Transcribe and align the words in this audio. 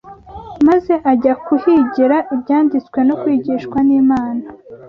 maze 0.67 0.93
ajya 1.11 1.33
kuhigira 1.45 2.17
Ibyanditswe 2.33 2.99
no 3.07 3.15
kwigishwa 3.21 3.77
n’Imana 3.87 4.43